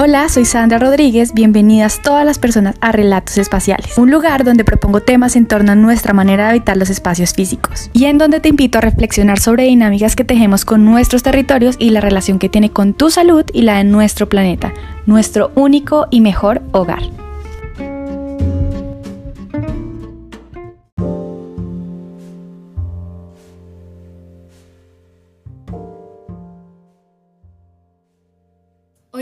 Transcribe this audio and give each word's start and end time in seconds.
Hola, 0.00 0.28
soy 0.28 0.44
Sandra 0.44 0.78
Rodríguez, 0.78 1.34
bienvenidas 1.34 2.00
todas 2.00 2.24
las 2.24 2.38
personas 2.38 2.76
a 2.80 2.92
Relatos 2.92 3.36
Espaciales, 3.36 3.98
un 3.98 4.12
lugar 4.12 4.44
donde 4.44 4.62
propongo 4.62 5.00
temas 5.00 5.34
en 5.34 5.44
torno 5.44 5.72
a 5.72 5.74
nuestra 5.74 6.12
manera 6.12 6.44
de 6.44 6.50
habitar 6.50 6.76
los 6.76 6.88
espacios 6.88 7.32
físicos 7.32 7.90
y 7.92 8.04
en 8.04 8.16
donde 8.16 8.38
te 8.38 8.48
invito 8.48 8.78
a 8.78 8.80
reflexionar 8.80 9.40
sobre 9.40 9.64
dinámicas 9.64 10.14
que 10.14 10.22
tejemos 10.22 10.64
con 10.64 10.84
nuestros 10.84 11.24
territorios 11.24 11.74
y 11.80 11.90
la 11.90 12.00
relación 12.00 12.38
que 12.38 12.48
tiene 12.48 12.70
con 12.70 12.94
tu 12.94 13.10
salud 13.10 13.44
y 13.52 13.62
la 13.62 13.78
de 13.78 13.82
nuestro 13.82 14.28
planeta, 14.28 14.72
nuestro 15.06 15.50
único 15.56 16.06
y 16.12 16.20
mejor 16.20 16.62
hogar. 16.70 17.02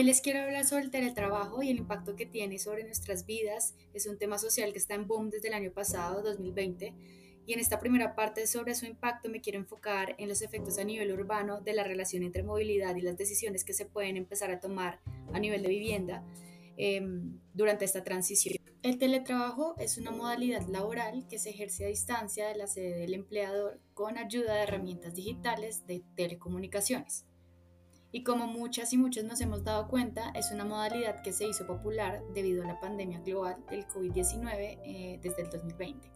Les 0.07 0.21
quiero 0.21 0.41
hablar 0.41 0.65
sobre 0.65 0.85
el 0.85 0.93
teletrabajo 0.93 1.65
y 1.65 1.71
el 1.71 1.79
impacto 1.79 2.15
que 2.15 2.27
tiene 2.27 2.61
sobre 2.61 2.85
nuestras 2.85 3.27
vidas. 3.27 3.75
Es 3.93 4.07
un 4.07 4.19
tema 4.19 4.39
social 4.39 4.73
que 4.73 4.79
está 4.79 4.95
en 4.95 5.09
boom 5.09 5.31
desde 5.31 5.49
el 5.49 5.55
año 5.55 5.73
pasado, 5.73 6.23
2020, 6.23 6.95
y 7.45 7.53
en 7.53 7.59
esta 7.59 7.81
primera 7.81 8.15
parte 8.15 8.47
sobre 8.47 8.77
su 8.77 8.87
impacto 8.87 9.29
me 9.29 9.41
quiero 9.41 9.59
enfocar 9.59 10.15
en 10.19 10.29
los 10.29 10.43
efectos 10.43 10.79
a 10.79 10.85
nivel 10.85 11.13
urbano 11.13 11.61
de 11.61 11.73
la 11.73 11.83
relación 11.83 12.23
entre 12.23 12.45
movilidad 12.45 12.95
y 12.95 13.01
las 13.01 13.17
decisiones 13.17 13.65
que 13.65 13.73
se 13.73 13.85
pueden 13.85 14.17
empezar 14.17 14.53
a 14.53 14.61
tomar 14.61 15.01
a 15.33 15.41
nivel 15.41 15.63
de 15.63 15.69
vivienda 15.71 16.25
em, 16.77 17.41
durante 17.53 17.85
esta 17.85 18.05
transición. 18.05 18.59
El 18.85 18.99
teletrabajo 18.99 19.75
es 19.77 19.99
una 19.99 20.13
modalidad 20.13 20.69
laboral 20.69 21.27
que 21.29 21.41
se 21.41 21.51
ejerce 21.51 21.85
a 21.85 21.89
distancia 21.89 22.47
de 22.47 22.55
la 22.55 22.69
sede 22.69 22.97
del 22.97 23.15
empleador 23.15 23.81
con 23.93 24.19
ayuda 24.19 24.55
de 24.55 24.63
herramientas 24.63 25.15
digitales 25.15 25.85
de 25.89 26.05
telecomunicaciones 26.15 27.25
y 28.17 28.23
como 28.23 28.47
muchas 28.47 28.95
y 28.95 28.97
muchos 28.97 29.25
nos 29.25 29.43
hemos 29.43 29.63
dado 29.63 29.89
cuenta, 29.89 30.31
es 30.35 30.51
una 30.51 30.65
modalidad 30.65 31.21
que 31.21 31.35
se 31.35 31.47
hizo 31.47 31.67
popular 31.67 32.23
debido 32.33 32.65
a 32.65 32.67
la 32.67 32.81
pandemia 32.81 33.21
global 33.21 33.57
del 33.69 33.87
COVID-19 33.87 34.81
eh, 34.87 35.21
desde 35.23 35.43
el 35.43 35.51
2020. 35.51 36.11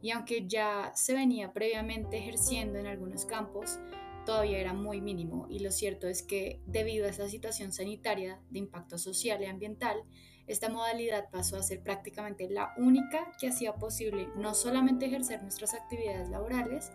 Y 0.00 0.12
aunque 0.12 0.46
ya 0.46 0.92
se 0.94 1.12
venía 1.12 1.52
previamente 1.52 2.18
ejerciendo 2.18 2.78
en 2.78 2.86
algunos 2.86 3.24
campos, 3.24 3.80
todavía 4.24 4.58
era 4.58 4.74
muy 4.74 5.00
mínimo 5.00 5.48
y 5.50 5.58
lo 5.58 5.72
cierto 5.72 6.06
es 6.06 6.22
que 6.22 6.60
debido 6.66 7.04
a 7.04 7.08
esta 7.08 7.28
situación 7.28 7.72
sanitaria 7.72 8.38
de 8.50 8.60
impacto 8.60 8.96
social 8.96 9.42
y 9.42 9.46
ambiental, 9.46 10.04
esta 10.46 10.68
modalidad 10.68 11.30
pasó 11.32 11.56
a 11.56 11.64
ser 11.64 11.82
prácticamente 11.82 12.48
la 12.48 12.74
única 12.76 13.32
que 13.40 13.48
hacía 13.48 13.74
posible 13.74 14.28
no 14.36 14.54
solamente 14.54 15.06
ejercer 15.06 15.42
nuestras 15.42 15.74
actividades 15.74 16.28
laborales, 16.28 16.92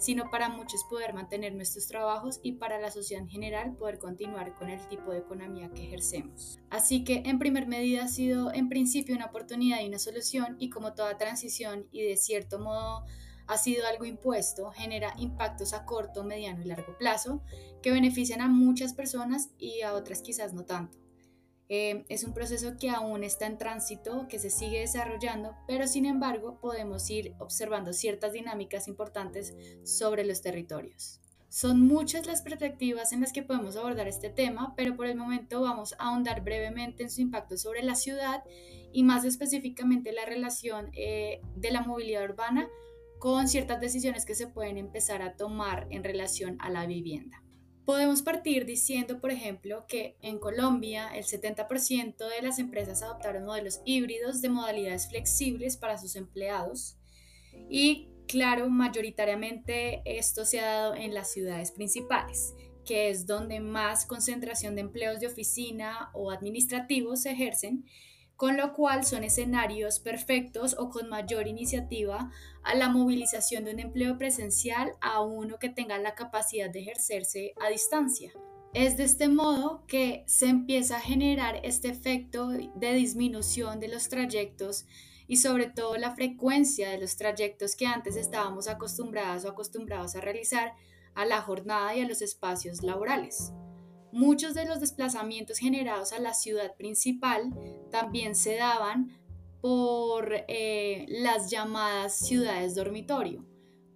sino 0.00 0.30
para 0.30 0.48
muchos 0.48 0.82
poder 0.84 1.14
mantener 1.14 1.54
nuestros 1.54 1.86
trabajos 1.86 2.40
y 2.42 2.52
para 2.52 2.80
la 2.80 2.90
sociedad 2.90 3.22
en 3.22 3.28
general 3.28 3.76
poder 3.76 3.98
continuar 3.98 4.54
con 4.54 4.70
el 4.70 4.86
tipo 4.88 5.12
de 5.12 5.18
economía 5.18 5.70
que 5.70 5.84
ejercemos. 5.84 6.58
Así 6.70 7.04
que 7.04 7.22
en 7.26 7.38
primer 7.38 7.68
medida 7.68 8.04
ha 8.04 8.08
sido 8.08 8.52
en 8.52 8.68
principio 8.68 9.14
una 9.14 9.26
oportunidad 9.26 9.80
y 9.82 9.88
una 9.88 9.98
solución 9.98 10.56
y 10.58 10.70
como 10.70 10.94
toda 10.94 11.18
transición 11.18 11.86
y 11.92 12.02
de 12.02 12.16
cierto 12.16 12.58
modo 12.58 13.04
ha 13.46 13.58
sido 13.58 13.86
algo 13.86 14.04
impuesto, 14.04 14.70
genera 14.70 15.12
impactos 15.18 15.72
a 15.72 15.84
corto, 15.84 16.24
mediano 16.24 16.62
y 16.62 16.66
largo 16.66 16.96
plazo 16.96 17.42
que 17.82 17.90
benefician 17.90 18.40
a 18.40 18.48
muchas 18.48 18.94
personas 18.94 19.50
y 19.58 19.82
a 19.82 19.94
otras 19.94 20.22
quizás 20.22 20.54
no 20.54 20.64
tanto. 20.64 20.98
Eh, 21.72 22.04
es 22.08 22.24
un 22.24 22.34
proceso 22.34 22.76
que 22.76 22.90
aún 22.90 23.22
está 23.22 23.46
en 23.46 23.56
tránsito, 23.56 24.26
que 24.28 24.40
se 24.40 24.50
sigue 24.50 24.80
desarrollando, 24.80 25.54
pero 25.68 25.86
sin 25.86 26.04
embargo 26.04 26.58
podemos 26.60 27.08
ir 27.08 27.34
observando 27.38 27.92
ciertas 27.92 28.32
dinámicas 28.32 28.88
importantes 28.88 29.54
sobre 29.84 30.24
los 30.24 30.42
territorios. 30.42 31.20
Son 31.48 31.80
muchas 31.80 32.26
las 32.26 32.42
perspectivas 32.42 33.12
en 33.12 33.20
las 33.20 33.32
que 33.32 33.44
podemos 33.44 33.76
abordar 33.76 34.08
este 34.08 34.30
tema, 34.30 34.74
pero 34.76 34.96
por 34.96 35.06
el 35.06 35.16
momento 35.16 35.60
vamos 35.60 35.92
a 35.92 36.08
ahondar 36.08 36.42
brevemente 36.42 37.04
en 37.04 37.10
su 37.10 37.20
impacto 37.20 37.56
sobre 37.56 37.84
la 37.84 37.94
ciudad 37.94 38.42
y 38.92 39.04
más 39.04 39.24
específicamente 39.24 40.12
la 40.12 40.26
relación 40.26 40.90
eh, 40.94 41.40
de 41.54 41.70
la 41.70 41.82
movilidad 41.82 42.24
urbana 42.24 42.68
con 43.20 43.46
ciertas 43.46 43.80
decisiones 43.80 44.26
que 44.26 44.34
se 44.34 44.48
pueden 44.48 44.76
empezar 44.76 45.22
a 45.22 45.36
tomar 45.36 45.86
en 45.90 46.02
relación 46.02 46.56
a 46.58 46.68
la 46.68 46.86
vivienda. 46.86 47.44
Podemos 47.84 48.22
partir 48.22 48.66
diciendo, 48.66 49.20
por 49.20 49.30
ejemplo, 49.30 49.86
que 49.88 50.16
en 50.22 50.38
Colombia 50.38 51.08
el 51.14 51.24
70% 51.24 52.16
de 52.16 52.42
las 52.42 52.58
empresas 52.58 53.02
adoptaron 53.02 53.44
modelos 53.44 53.80
híbridos 53.84 54.40
de 54.42 54.48
modalidades 54.48 55.08
flexibles 55.08 55.76
para 55.76 55.98
sus 55.98 56.14
empleados 56.14 56.96
y, 57.68 58.08
claro, 58.28 58.68
mayoritariamente 58.68 60.02
esto 60.04 60.44
se 60.44 60.60
ha 60.60 60.66
dado 60.66 60.94
en 60.94 61.14
las 61.14 61.32
ciudades 61.32 61.72
principales, 61.72 62.54
que 62.84 63.10
es 63.10 63.26
donde 63.26 63.60
más 63.60 64.06
concentración 64.06 64.74
de 64.74 64.82
empleos 64.82 65.20
de 65.20 65.26
oficina 65.26 66.10
o 66.12 66.30
administrativos 66.30 67.22
se 67.22 67.30
ejercen 67.30 67.84
con 68.40 68.56
lo 68.56 68.72
cual 68.72 69.04
son 69.04 69.22
escenarios 69.22 70.00
perfectos 70.00 70.74
o 70.78 70.88
con 70.88 71.10
mayor 71.10 71.46
iniciativa 71.46 72.30
a 72.62 72.74
la 72.74 72.88
movilización 72.88 73.66
de 73.66 73.74
un 73.74 73.80
empleo 73.80 74.16
presencial 74.16 74.92
a 75.02 75.20
uno 75.20 75.58
que 75.58 75.68
tenga 75.68 75.98
la 75.98 76.14
capacidad 76.14 76.70
de 76.70 76.80
ejercerse 76.80 77.52
a 77.60 77.68
distancia. 77.68 78.32
Es 78.72 78.96
de 78.96 79.04
este 79.04 79.28
modo 79.28 79.84
que 79.86 80.24
se 80.26 80.46
empieza 80.46 80.96
a 80.96 81.00
generar 81.00 81.60
este 81.64 81.88
efecto 81.88 82.48
de 82.48 82.94
disminución 82.94 83.78
de 83.78 83.88
los 83.88 84.08
trayectos 84.08 84.86
y 85.26 85.36
sobre 85.36 85.66
todo 85.66 85.98
la 85.98 86.14
frecuencia 86.14 86.88
de 86.88 86.96
los 86.96 87.16
trayectos 87.16 87.76
que 87.76 87.86
antes 87.86 88.16
estábamos 88.16 88.68
acostumbrados 88.68 89.44
o 89.44 89.50
acostumbrados 89.50 90.16
a 90.16 90.22
realizar 90.22 90.72
a 91.14 91.26
la 91.26 91.42
jornada 91.42 91.94
y 91.94 92.00
a 92.00 92.08
los 92.08 92.22
espacios 92.22 92.82
laborales. 92.82 93.52
Muchos 94.12 94.54
de 94.54 94.64
los 94.64 94.80
desplazamientos 94.80 95.58
generados 95.58 96.12
a 96.12 96.18
la 96.18 96.34
ciudad 96.34 96.74
principal 96.76 97.52
también 97.90 98.34
se 98.34 98.56
daban 98.56 99.16
por 99.60 100.32
eh, 100.48 101.06
las 101.08 101.50
llamadas 101.50 102.16
ciudades 102.16 102.74
dormitorio, 102.74 103.44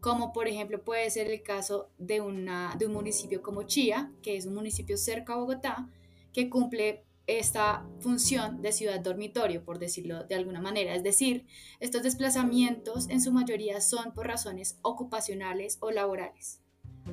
como 0.01 0.33
por 0.33 0.47
ejemplo 0.47 0.85
puede 0.85 1.11
ser 1.11 1.31
el 1.31 1.43
caso 1.43 1.91
de, 1.99 2.21
una, 2.21 2.75
de 2.79 2.87
un 2.87 2.93
municipio 2.93 3.43
como 3.43 3.63
Chía, 3.65 4.13
que 4.23 4.37
es 4.37 4.47
un 4.47 4.55
municipio 4.55 4.97
cerca 4.97 5.33
a 5.33 5.37
Bogotá, 5.37 5.89
que 6.33 6.51
cumple 6.51 7.05
esta 7.27 7.87
función 8.01 8.61
de 8.61 8.73
ciudad 8.73 9.01
dormitorio, 9.01 9.65
por 9.65 9.79
decirlo 9.79 10.25
de 10.25 10.35
alguna 10.35 10.61
manera. 10.61 10.95
Es 10.95 11.03
decir, 11.03 11.47
estos 11.81 12.03
desplazamientos 12.03 13.09
en 13.09 13.23
su 13.23 13.33
mayoría 13.33 13.81
son 13.81 14.13
por 14.13 14.27
razones 14.27 14.79
ocupacionales 14.83 15.79
o 15.81 15.91
laborales. 15.91 16.64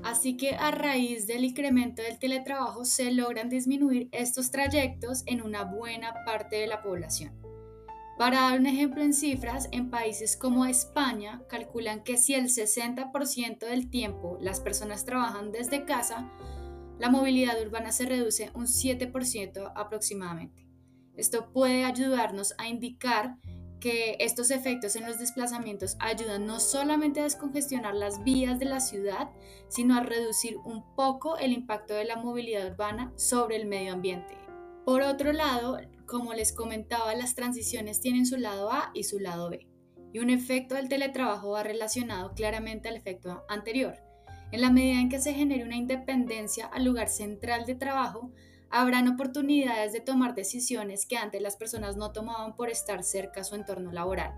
Así 0.03 0.37
que 0.37 0.55
a 0.55 0.71
raíz 0.71 1.27
del 1.27 1.43
incremento 1.43 2.01
del 2.01 2.19
teletrabajo 2.19 2.85
se 2.85 3.11
logran 3.11 3.49
disminuir 3.49 4.09
estos 4.11 4.51
trayectos 4.51 5.23
en 5.25 5.41
una 5.41 5.63
buena 5.63 6.13
parte 6.25 6.55
de 6.55 6.67
la 6.67 6.81
población. 6.81 7.33
Para 8.17 8.41
dar 8.41 8.59
un 8.59 8.67
ejemplo 8.67 9.01
en 9.03 9.13
cifras, 9.13 9.67
en 9.71 9.89
países 9.89 10.37
como 10.37 10.65
España 10.65 11.41
calculan 11.49 12.03
que 12.03 12.17
si 12.17 12.35
el 12.35 12.49
60% 12.49 13.59
del 13.59 13.89
tiempo 13.89 14.37
las 14.39 14.59
personas 14.59 15.05
trabajan 15.05 15.51
desde 15.51 15.85
casa, 15.85 16.31
la 16.99 17.09
movilidad 17.09 17.59
urbana 17.59 17.91
se 17.91 18.05
reduce 18.05 18.51
un 18.53 18.67
7% 18.67 19.71
aproximadamente. 19.75 20.67
Esto 21.15 21.51
puede 21.51 21.83
ayudarnos 21.83 22.53
a 22.59 22.67
indicar 22.67 23.37
que 23.81 24.15
estos 24.19 24.51
efectos 24.51 24.95
en 24.95 25.05
los 25.05 25.19
desplazamientos 25.19 25.97
ayudan 25.99 26.45
no 26.45 26.61
solamente 26.61 27.19
a 27.19 27.23
descongestionar 27.23 27.95
las 27.95 28.23
vías 28.23 28.59
de 28.59 28.65
la 28.65 28.79
ciudad, 28.79 29.31
sino 29.67 29.97
a 29.97 30.03
reducir 30.03 30.55
un 30.63 30.95
poco 30.95 31.37
el 31.37 31.51
impacto 31.51 31.95
de 31.95 32.05
la 32.05 32.15
movilidad 32.15 32.71
urbana 32.71 33.11
sobre 33.17 33.57
el 33.57 33.65
medio 33.65 33.91
ambiente. 33.91 34.37
Por 34.85 35.01
otro 35.01 35.33
lado, 35.33 35.79
como 36.05 36.33
les 36.33 36.53
comentaba, 36.53 37.13
las 37.15 37.35
transiciones 37.35 37.99
tienen 37.99 38.25
su 38.25 38.37
lado 38.37 38.71
A 38.71 38.91
y 38.93 39.03
su 39.03 39.19
lado 39.19 39.49
B, 39.49 39.67
y 40.13 40.19
un 40.19 40.29
efecto 40.29 40.75
del 40.75 40.87
teletrabajo 40.87 41.51
va 41.51 41.63
relacionado 41.63 42.33
claramente 42.33 42.87
al 42.87 42.95
efecto 42.95 43.43
anterior. 43.49 43.95
En 44.51 44.61
la 44.61 44.69
medida 44.69 44.99
en 44.99 45.09
que 45.09 45.19
se 45.19 45.33
genere 45.33 45.63
una 45.63 45.77
independencia 45.77 46.67
al 46.67 46.85
lugar 46.85 47.09
central 47.09 47.65
de 47.65 47.75
trabajo, 47.75 48.31
habrán 48.71 49.09
oportunidades 49.09 49.91
de 49.91 49.99
tomar 49.99 50.33
decisiones 50.33 51.05
que 51.05 51.17
antes 51.17 51.41
las 51.41 51.57
personas 51.57 51.97
no 51.97 52.13
tomaban 52.13 52.55
por 52.55 52.69
estar 52.69 53.03
cerca 53.03 53.41
a 53.41 53.43
su 53.43 53.55
entorno 53.55 53.91
laboral, 53.91 54.33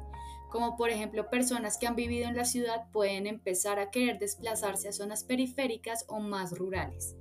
como 0.49 0.75
por 0.75 0.89
ejemplo 0.89 1.29
personas 1.29 1.77
que 1.77 1.85
han 1.85 1.95
vivido 1.95 2.27
en 2.27 2.35
la 2.35 2.45
ciudad 2.45 2.89
pueden 2.91 3.27
empezar 3.27 3.79
a 3.79 3.91
querer 3.91 4.17
desplazarse 4.17 4.89
a 4.89 4.91
zonas 4.91 5.23
periféricas 5.23 6.05
o 6.07 6.19
más 6.19 6.57
rurales, 6.57 7.15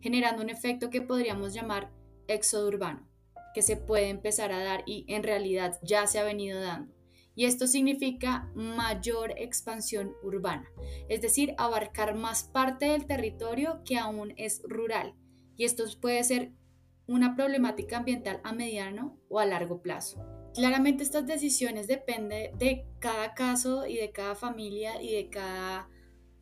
generando 0.00 0.42
un 0.42 0.50
efecto 0.50 0.90
que 0.90 1.00
podríamos 1.00 1.54
llamar 1.54 1.92
éxodo 2.26 2.68
urbano, 2.68 3.08
que 3.54 3.62
se 3.62 3.76
puede 3.76 4.08
empezar 4.08 4.50
a 4.52 4.62
dar 4.62 4.82
y 4.84 5.04
en 5.08 5.22
realidad 5.22 5.78
ya 5.82 6.06
se 6.06 6.18
ha 6.18 6.24
venido 6.24 6.60
dando. 6.60 6.92
Y 7.36 7.44
esto 7.44 7.68
significa 7.68 8.50
mayor 8.56 9.32
expansión 9.36 10.16
urbana, 10.24 10.68
es 11.08 11.22
decir, 11.22 11.54
abarcar 11.56 12.16
más 12.16 12.42
parte 12.42 12.86
del 12.86 13.06
territorio 13.06 13.82
que 13.84 13.96
aún 13.96 14.34
es 14.36 14.60
rural 14.64 15.14
y 15.58 15.66
esto 15.66 15.84
puede 16.00 16.24
ser 16.24 16.52
una 17.06 17.36
problemática 17.36 17.98
ambiental 17.98 18.40
a 18.44 18.54
mediano 18.54 19.18
o 19.28 19.38
a 19.38 19.44
largo 19.44 19.82
plazo. 19.82 20.24
Claramente 20.54 21.02
estas 21.02 21.26
decisiones 21.26 21.86
dependen 21.86 22.56
de 22.56 22.86
cada 22.98 23.34
caso 23.34 23.86
y 23.86 23.96
de 23.96 24.10
cada 24.10 24.34
familia 24.34 25.02
y 25.02 25.12
de 25.12 25.28
cada, 25.28 25.90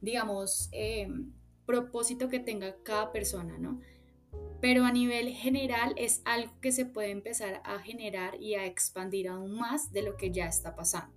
digamos, 0.01 0.69
em, 0.71 1.33
propósito 1.67 2.29
que 2.29 2.39
tenga 2.39 2.77
cada 2.85 3.11
persona, 3.11 3.59
¿no? 3.59 3.81
pero 4.61 4.85
a 4.85 4.93
nivel 4.93 5.31
general 5.31 5.95
es 5.97 6.23
algo 6.25 6.53
que 6.61 6.73
se 6.73 6.87
puede 6.87 7.11
empezar 7.11 7.61
a 7.65 7.79
generar 7.79 8.41
y 8.41 8.55
a 8.55 8.67
expandir 8.67 9.29
aún 9.29 9.57
más 9.57 9.93
de 9.93 10.03
lo 10.03 10.17
que 10.17 10.31
ya 10.31 10.47
está 10.47 10.75
pasando. 10.75 11.15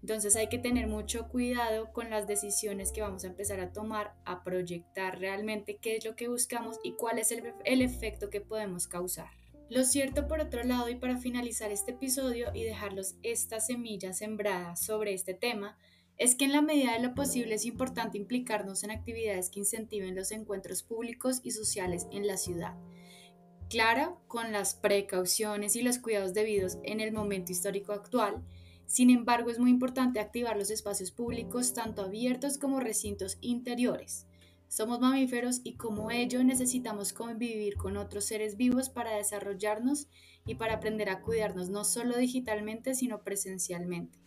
Entonces 0.00 0.36
hay 0.36 0.48
que 0.48 0.58
tener 0.58 0.86
mucho 0.86 1.28
cuidado 1.28 1.92
con 1.92 2.10
las 2.10 2.26
decisiones 2.26 2.92
que 2.92 3.02
vamos 3.02 3.24
a 3.24 3.28
empezar 3.28 3.60
a 3.60 3.72
tomar, 3.72 4.14
a 4.24 4.44
proyectar 4.44 5.18
realmente 5.18 5.78
qué 5.80 5.96
es 5.96 6.04
lo 6.04 6.14
que 6.14 6.28
buscamos 6.28 6.78
y 6.84 6.92
cuál 6.92 7.18
es 7.18 7.32
el, 7.32 7.52
el 7.64 7.82
efecto 7.82 8.30
que 8.30 8.40
podemos 8.40 8.86
causar. 8.86 9.30
Lo 9.68 9.84
cierto 9.84 10.28
por 10.28 10.40
otro 10.40 10.62
lado 10.62 10.88
y 10.88 10.94
para 10.94 11.18
finalizar 11.18 11.70
este 11.70 11.92
episodio 11.92 12.54
y 12.54 12.64
dejarlos 12.64 13.16
estas 13.22 13.66
semillas 13.66 14.18
sembradas 14.18 14.80
sobre 14.80 15.12
este 15.12 15.34
tema, 15.34 15.76
es 16.16 16.34
que 16.34 16.46
en 16.46 16.52
la 16.52 16.62
medida 16.62 16.94
de 16.94 17.00
lo 17.00 17.14
posible 17.14 17.54
es 17.54 17.64
importante 17.64 18.18
implicarnos 18.18 18.82
en 18.82 18.90
actividades 18.90 19.50
que 19.50 19.60
incentiven 19.60 20.16
los 20.16 20.32
encuentros 20.32 20.82
públicos 20.82 21.40
y 21.44 21.52
sociales 21.52 22.06
en 22.10 22.26
la 22.26 22.36
ciudad. 22.36 22.74
Claro, 23.68 24.22
con 24.26 24.50
las 24.50 24.74
precauciones 24.74 25.76
y 25.76 25.82
los 25.82 25.98
cuidados 25.98 26.32
debidos 26.34 26.78
en 26.82 27.00
el 27.00 27.12
momento 27.12 27.52
histórico 27.52 27.92
actual, 27.92 28.42
sin 28.88 29.10
embargo 29.10 29.50
es 29.50 29.58
muy 29.58 29.70
importante 29.70 30.18
activar 30.18 30.56
los 30.56 30.70
espacios 30.70 31.10
públicos 31.10 31.74
tanto 31.74 32.02
abiertos 32.02 32.56
como 32.56 32.80
recintos 32.80 33.36
interiores. 33.42 34.26
Somos 34.66 34.98
mamíferos 34.98 35.60
y 35.62 35.76
como 35.76 36.10
ello 36.10 36.42
necesitamos 36.42 37.12
convivir 37.12 37.76
con 37.76 37.98
otros 37.98 38.24
seres 38.24 38.56
vivos 38.56 38.88
para 38.88 39.14
desarrollarnos 39.14 40.08
y 40.46 40.54
para 40.54 40.74
aprender 40.74 41.10
a 41.10 41.20
cuidarnos 41.20 41.68
no 41.68 41.84
solo 41.84 42.16
digitalmente 42.16 42.94
sino 42.94 43.22
presencialmente. 43.22 44.18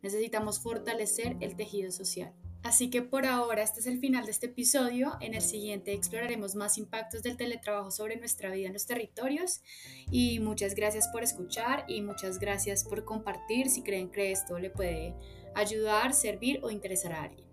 Necesitamos 0.00 0.60
fortalecer 0.60 1.36
el 1.40 1.56
tejido 1.56 1.90
social. 1.90 2.34
Así 2.64 2.88
que 2.88 3.02
por 3.02 3.26
ahora 3.26 3.62
este 3.62 3.80
es 3.80 3.86
el 3.86 3.98
final 3.98 4.24
de 4.24 4.30
este 4.30 4.46
episodio. 4.46 5.18
En 5.20 5.34
el 5.34 5.42
siguiente 5.42 5.92
exploraremos 5.92 6.54
más 6.54 6.78
impactos 6.78 7.22
del 7.22 7.36
teletrabajo 7.36 7.90
sobre 7.90 8.16
nuestra 8.16 8.50
vida 8.50 8.68
en 8.68 8.72
los 8.72 8.86
territorios. 8.86 9.60
Y 10.10 10.40
muchas 10.40 10.74
gracias 10.74 11.08
por 11.08 11.22
escuchar 11.22 11.84
y 11.88 12.00
muchas 12.00 12.38
gracias 12.38 12.82
por 12.82 13.04
compartir 13.04 13.68
si 13.68 13.82
creen 13.82 14.10
que 14.10 14.32
esto 14.32 14.58
le 14.58 14.70
puede 14.70 15.14
ayudar, 15.54 16.14
servir 16.14 16.60
o 16.62 16.70
interesar 16.70 17.12
a 17.12 17.24
alguien. 17.24 17.43